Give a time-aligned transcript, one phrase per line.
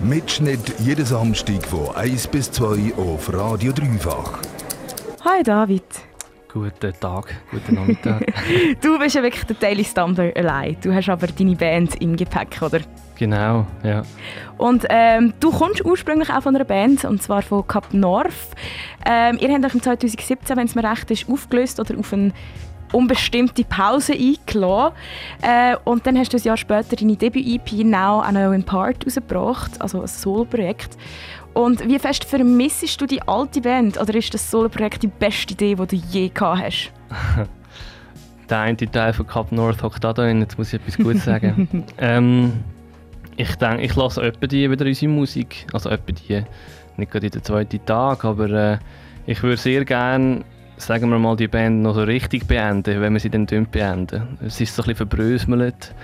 [0.00, 4.38] Mitschnitt jeden Samstag von 1 bis 2 auf Radio Dreifach.
[5.24, 5.82] Hi David.
[6.52, 8.24] Guten Tag, guten Nachmittag.
[8.80, 10.76] du bist ja wirklich der Daily Stumbler allein.
[10.80, 12.80] Du hast aber deine Band im Gepäck, oder?
[13.18, 14.02] Genau, ja.
[14.56, 18.32] Und ähm, du kommst ursprünglich auch von einer Band, und zwar von Cap North.
[19.04, 22.32] Ähm, ihr habt euch im 2017, wenn es mir recht ist, aufgelöst oder auf eine
[22.92, 24.94] unbestimmte Pause eingeladen.
[25.42, 29.04] Äh, und dann hast du ein Jahr später deine Debüt-EP «Now I Know in Part»
[29.04, 30.96] rausgebracht, also ein Solo-Projekt.
[31.54, 34.00] Und wie fest vermissest du die alte Band?
[34.00, 36.92] Oder ist das Solo-Projekt die beste Idee, die du je gehabt hast?
[38.48, 41.84] Der eine Teil von Cup North hockt da drin, jetzt muss ich etwas Gutes sagen.
[41.98, 42.52] ähm,
[43.36, 45.66] ich denke, ich lasse etwa die wieder unsere Musik.
[45.72, 46.44] Also etwa die,
[46.96, 48.78] nicht gerade in den zweiten Tag, aber äh,
[49.26, 50.44] ich würde sehr gerne,
[50.78, 54.38] sagen wir mal, die Band noch so richtig beenden, wenn wir sie dann beenden.
[54.44, 55.94] Es ist so ein bisschen verbröselt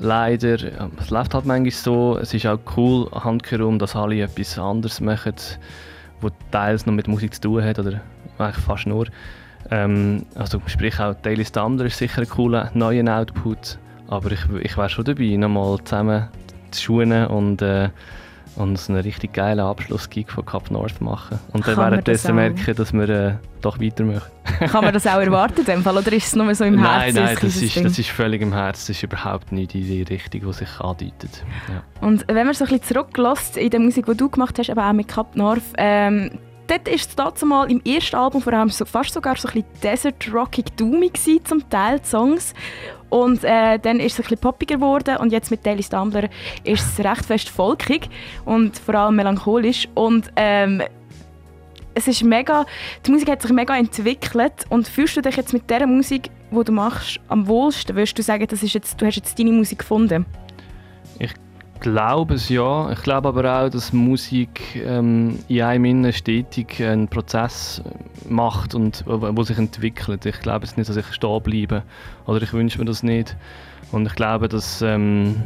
[0.00, 0.56] leider,
[1.00, 5.34] es läuft halt manchmal so, es ist auch cool handherum, dass alle etwas anderes machen,
[6.20, 8.00] was teils noch mit Musik zu tun hat, oder
[8.38, 9.06] eigentlich fast nur.
[9.70, 14.76] Ähm, also sprich auch Daily Standard ist sicher ein cooler neuer Output, aber ich, ich
[14.76, 16.28] wäre schon dabei, nochmal zusammen
[16.70, 17.90] zu schuhen und äh,
[18.58, 21.38] und einen richtig geilen Abschlussgig von Cup North machen.
[21.52, 24.30] Und dann währenddessen merken, dass wir äh, doch weitermachen.
[24.58, 27.14] Kann man das auch erwarten in dem Fall, oder ist es nur so im Herzen?
[27.14, 28.88] Nein, nein, das ist, das ist völlig im Herzen.
[28.88, 31.44] Das ist überhaupt nicht in die Richtung, die sich andeutet.
[31.68, 32.06] Ja.
[32.06, 34.88] Und wenn man so ein bisschen zurücklässt in der Musik, die du gemacht hast, aber
[34.88, 36.30] auch mit Cup North, ähm,
[36.68, 36.88] dort
[37.18, 40.32] war es mal im ersten Album vor allem so, fast sogar so ein bisschen Desert
[40.32, 41.12] Rockig Doomy
[41.44, 42.54] zum Teil, die Songs.
[43.10, 46.28] Und äh, dann ist es ein bisschen poppiger geworden und jetzt mit Daily Stumbler
[46.64, 48.10] ist es recht fest volkig
[48.44, 49.88] und vor allem melancholisch.
[49.94, 50.82] Und ähm,
[51.94, 52.66] es ist mega,
[53.06, 56.64] die Musik hat sich mega entwickelt und fühlst du dich jetzt mit der Musik, die
[56.64, 57.96] du machst, am wohlsten?
[57.96, 60.26] Würdest du sagen, das ist jetzt, du hast jetzt deine Musik gefunden?
[61.18, 61.32] Ich
[61.92, 62.90] glaube es ja.
[62.92, 67.82] Ich glaube aber auch, dass Musik ähm, in einem innen stetig einen Prozess
[68.28, 70.26] macht und wo sich entwickelt.
[70.26, 71.82] Ich glaube es nicht, dass ich stehen bleibe
[72.26, 73.36] oder ich wünsche mir das nicht.
[73.92, 75.36] Und ich glaube, dass ähm,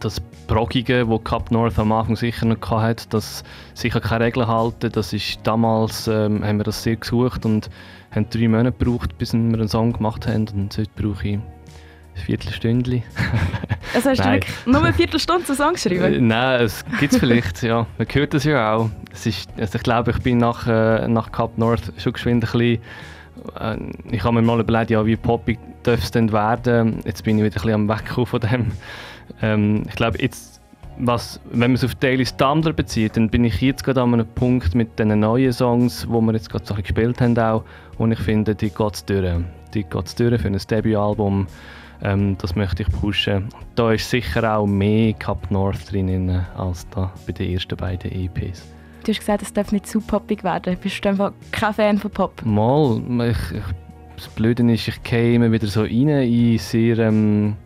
[0.00, 4.90] das Proggige, wo Cup North am Anfang sicher noch hatte, dass sicher keine Regeln halten,
[4.92, 7.70] das ist damals ähm, haben wir das sehr gesucht und
[8.10, 11.42] haben drei Monate gebraucht, bis wir einen Song gemacht haben und heute brauche ich ein
[12.14, 13.02] Viertelstündchen.
[13.94, 16.04] Also hast du wirklich nur eine Viertelstunde zu Song geschrieben?
[16.04, 17.86] Äh, nein, es gibt es vielleicht, ja.
[17.98, 18.90] Man hört das ja auch.
[19.12, 22.50] Es ist, also ich glaube, ich bin nach, äh, nach Cap North schon geschwind ein
[22.52, 22.80] bisschen,
[23.60, 23.76] äh,
[24.10, 27.00] ich habe mir mal überlegt, ja, wie poppig darf es denn werden.
[27.04, 28.72] Jetzt bin ich wieder ein bisschen am Wegkommen von dem.
[29.42, 30.60] Ähm, ich glaube, jetzt,
[30.98, 34.26] was, wenn man es auf Daily Standard bezieht, dann bin ich jetzt gerade an einem
[34.26, 37.64] Punkt mit den neuen Songs, die wir jetzt gerade so gespielt haben auch,
[37.98, 39.40] und ich finde, die geht es durch.
[39.72, 41.46] Die geht es durch für ein Debütalbum.
[42.02, 43.48] Ähm, das möchte ich pushen.
[43.74, 48.74] Da ist sicher auch mehr Cup North drin als da bei den ersten beiden EPs.
[49.04, 50.78] Du hast gesagt, es darf nicht zu poppig werden.
[50.78, 52.42] Bist du einfach kein Fan von Pop?
[52.44, 53.02] Mal.
[53.30, 53.64] Ich, ich,
[54.16, 56.98] das Blöde ist, ich gehe immer wieder so rein in sehr...
[56.98, 57.56] Ähm,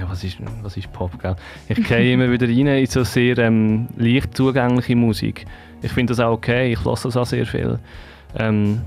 [0.00, 1.36] ja, was ist, was ist Pop, gell?
[1.68, 5.44] Ich gehe immer wieder rein in so sehr ähm, leicht zugängliche Musik.
[5.82, 7.78] Ich finde das auch okay, ich lasse das auch sehr viel.
[8.36, 8.80] Ähm,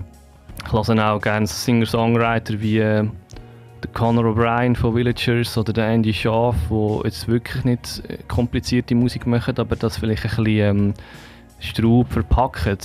[0.66, 2.80] ich lasse auch gerne Singer-Songwriter wie...
[2.80, 3.08] Äh,
[3.84, 8.96] der Conor O'Brien von Villagers oder der Andy Schaaf, die jetzt wirklich nicht äh, komplizierte
[8.96, 10.94] Musik machen, aber das vielleicht ein bisschen ähm,
[11.60, 12.78] Straub verpacken.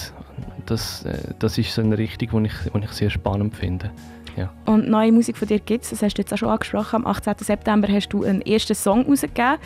[0.67, 3.91] Das, äh, das ist so eine Richtung, die ich, die ich sehr spannend finde.
[4.37, 4.51] Ja.
[4.65, 6.97] Und neue Musik von dir gibt es, das hast du jetzt auch schon angesprochen.
[6.97, 7.35] Am 18.
[7.39, 9.59] September hast du einen ersten Song rausgegeben,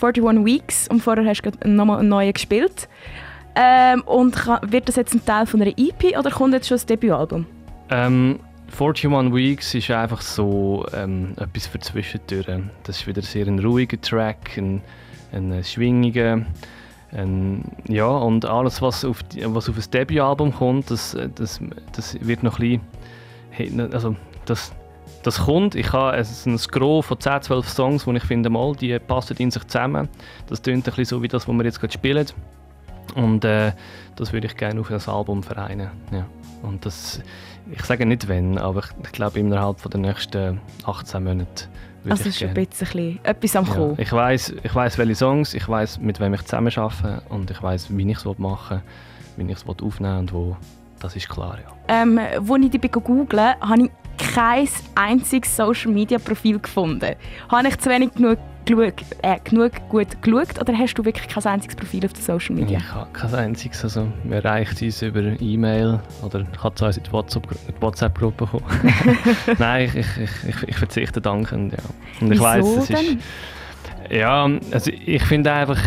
[0.00, 2.88] 41 Weeks, und vorher hast du nochmal einen neuen gespielt.
[3.54, 6.86] Ähm, und wird das jetzt ein Teil von einer EP oder kommt jetzt schon das
[6.86, 7.44] Debütalbum?
[7.90, 8.38] Ähm,
[8.72, 12.70] 41 Weeks ist einfach so ähm, etwas für Zwischentüren.
[12.84, 14.82] Das ist wieder sehr ein ruhiger Track, ein,
[15.30, 16.46] ein schwingiger.
[17.12, 21.60] Ein, ja, und alles, was auf, was auf ein Debütalbum kommt, das, das,
[21.92, 22.80] das wird noch ein
[23.58, 23.92] bisschen.
[23.92, 24.16] Also,
[24.46, 24.72] das,
[25.22, 25.74] das kommt.
[25.74, 29.50] Ich habe ein Gros von 10, 12 Songs, die ich finde, mal, die passen in
[29.50, 30.08] sich zusammen.
[30.46, 32.26] Das klingt ein bisschen so wie das, was wir jetzt gerade spielen.
[33.14, 33.72] Und äh,
[34.16, 35.90] das würde ich gerne auf ein Album vereinen.
[36.10, 36.26] Ja.
[36.62, 37.20] Und das,
[37.72, 41.68] ich sage nicht wenn, aber ich, ich glaube innerhalb von den nächsten 18 Monaten
[42.08, 46.00] also ist ein bisschen etwas am ja, Ich weiß, ich weiß, welche Songs, ich weiß,
[46.00, 48.82] mit wem ich zusammen arbeite und ich weiß, wie ich es machen
[49.36, 50.56] will, wie ich es aufnehmen und wo.
[51.00, 51.72] Das ist klar, ja.
[51.88, 53.90] Ähm, als ich dich google, habe ich
[54.34, 57.16] kein einziges Social Media Profil gefunden.
[57.48, 61.44] Habe ich zu wenig genug geschaut, äh, genug gut geschaut oder hast du wirklich kein
[61.44, 62.78] einziges Profil auf den Social Media?
[62.78, 63.82] Ich habe kein einziges.
[63.84, 68.64] Also, man erreicht uns über E-Mail oder hat es uns in die WhatsApp-Gruppe kommen.
[69.58, 71.72] Nein, ich, ich, ich, ich, verzichte dankend.
[71.72, 71.78] Ja.
[72.20, 73.16] Und ich Wieso weiss, es ist,
[74.10, 75.80] Ja, also ich finde einfach,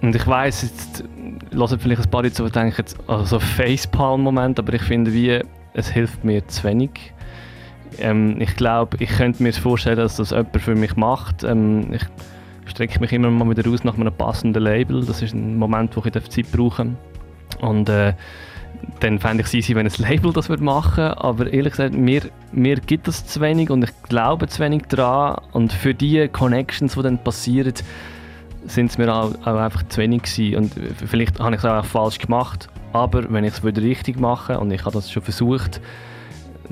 [0.00, 1.04] und ich weiß jetzt
[1.52, 5.40] hören vielleicht ein paar Leute so denken, also Facepalm-Moment, aber ich finde, wie,
[5.74, 7.12] es hilft mir zu wenig.
[7.98, 11.44] Ähm, ich glaube, ich könnte mir vorstellen, dass das jemand für mich macht.
[11.44, 12.02] Ähm, ich
[12.66, 15.04] strecke mich immer mal wieder aus nach einem passenden Label.
[15.04, 16.86] Das ist ein Moment, wo ich Zeit brauche.
[17.60, 18.14] Und äh,
[19.00, 22.22] dann fände ich es easy, wenn ein Label das würde machen Aber ehrlich gesagt, mir,
[22.52, 25.40] mir gibt das zu wenig und ich glaube zu wenig daran.
[25.52, 27.74] Und für die Connections, die dann passieren,
[28.66, 30.56] sind es mir auch, auch, einfach zu wenig gewesen.
[30.56, 30.72] Und
[31.06, 32.68] vielleicht habe ich es auch falsch gemacht.
[32.92, 35.80] Aber wenn ich es richtig mache und ich habe das schon versucht,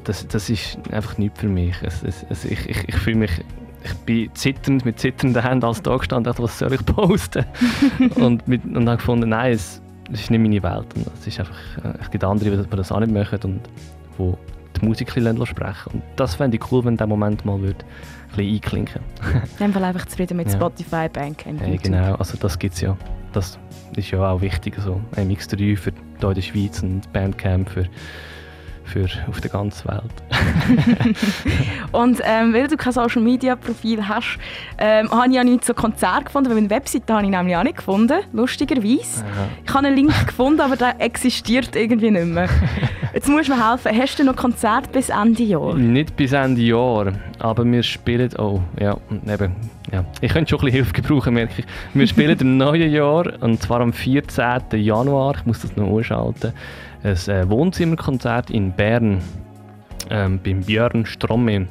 [0.04, 1.74] das, das ist einfach nichts für mich.
[1.82, 3.42] Es, es, es, ich ich, ich fühle mich
[3.84, 7.44] ich bin zitternd, mit zitternden Händen als da gestanden, dachte, was soll ich posten?
[8.16, 10.86] und, mit, und habe gefunden, nein, es, das ist nicht meine Welt.
[10.94, 13.60] Und es, ist einfach, äh, es gibt andere, die das auch nicht machen und
[14.18, 14.36] wo
[14.80, 18.54] die Musik sprechen Und das fände ich cool, wenn der Moment mal würde ein bisschen
[18.54, 19.02] einklinken
[19.58, 20.54] In dem Fall einfach zufrieden mit ja.
[20.54, 22.96] Spotify, Bandcamp, hey, Genau, also das gibt es ja.
[23.32, 23.58] Das
[23.96, 24.76] ist ja auch wichtig.
[24.78, 27.86] Also MX3 für hier in der Schweiz und Bandcamp für
[28.86, 31.16] für auf der ganzen Welt.
[31.92, 34.38] und ähm, weil du kein Social Media Profil hast,
[34.78, 37.64] ähm, habe ich ja nicht so Konzert gefunden, weil meine Webseite habe ich nämlich auch
[37.64, 39.24] nicht gefunden, lustigerweise.
[39.24, 39.48] Aha.
[39.64, 42.48] Ich habe einen Link gefunden, aber der existiert irgendwie nicht mehr.
[43.14, 45.74] Jetzt musst du mir helfen, hast du noch Konzert bis Ende Jahr?
[45.74, 48.96] Nicht bis Ende Jahr, aber wir spielen, oh ja,
[49.26, 49.56] eben,
[49.90, 50.04] ja.
[50.20, 51.66] ich könnte schon ein bisschen Hilfe gebrauchen, merke ich.
[51.94, 54.62] Wir spielen im neuen Jahr, und zwar am 14.
[54.72, 56.52] Januar, ich muss das noch umschalten,
[57.06, 59.20] ein äh, Wohnzimmerkonzert in Bern
[60.10, 61.68] ähm, beim Björn Stromme.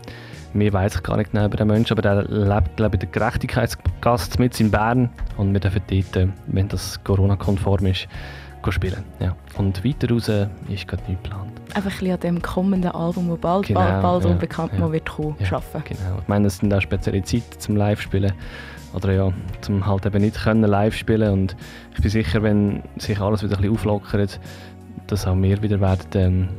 [0.53, 3.09] Mir weiß ich gar nicht genau über den Menschen, aber der lebt glaube ich, der
[3.09, 8.07] Gerechtigkeitsgast mit in Bern und wir dürfen dort, äh, wenn das Corona-konform ist,
[8.69, 9.03] spielen.
[9.19, 9.35] Ja.
[9.57, 11.51] Und weiter raus ist gerade nichts geplant.
[11.75, 14.91] Einfach ein bisschen an dem kommenden Album, das bald, genau, bald, bald ja, unbekannt ja,
[14.91, 15.83] wird kommen, ja, arbeiten.
[15.89, 16.17] Genau.
[16.19, 18.33] Ich meine, es sind auch spezielle Zeiten zum Live-Spielen.
[18.95, 21.57] Oder ja, zum halt eben nicht können live spielen und
[21.93, 24.39] ich bin sicher, wenn sich alles wieder ein bisschen auflockert,
[25.07, 26.49] dass auch wir wieder werden ähm,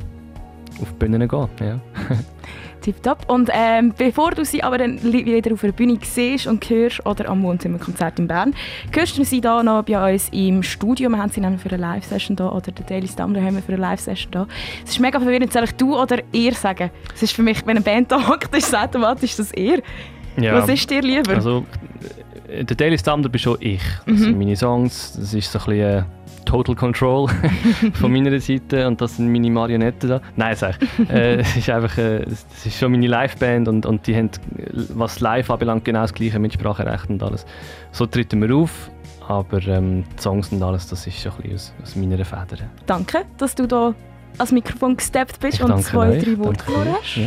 [0.81, 1.49] auf die Bühne gehen.
[1.59, 1.79] Ja.
[2.81, 3.29] Tipptopp.
[3.29, 7.27] Und ähm, bevor du sie aber dann wieder auf der Bühne siehst und hörst oder
[7.27, 8.53] am Wohnzimmerkonzert in Bern,
[8.93, 11.09] hörst du sie da noch bei uns im Studio.
[11.09, 13.73] Wir haben sie nämlich für eine Live-Session da oder der Daily Stammer haben wir für
[13.73, 14.47] eine Live-Session da.
[14.85, 15.51] Es ist mega verwirrend.
[15.51, 16.89] Soll ich du oder ihr sagen?
[17.13, 19.81] Es ist für mich, wenn eine Band da hockt, ist es automatisch das ihr.
[20.37, 20.53] Ja.
[20.53, 21.33] Was ist dir lieber?
[21.33, 21.65] Also,
[22.47, 23.81] der Daily Stammer bin schon ich.
[24.05, 24.37] Also mhm.
[24.37, 26.03] meine Songs, das ist so ein bisschen äh,
[26.45, 27.27] Total Control
[27.93, 30.21] von meiner Seite und das sind meine Marionetten da.
[30.37, 31.09] Nein, sag ich.
[31.09, 34.29] äh, es ist einfach, äh, es ist schon meine Liveband und, und die haben,
[34.93, 37.45] was live anbelangt, genau das gleiche mit Spracherecht und alles.
[37.91, 38.89] So treten wir auf,
[39.27, 42.63] aber ähm, die Songs und alles, das ist schon ein bisschen aus, aus meiner Feder.
[42.85, 43.93] Danke, dass du da
[44.37, 47.17] ans Mikrofon gesteppt bist ich und zwei, drei Worte verloren hast.
[47.17, 47.23] Ja.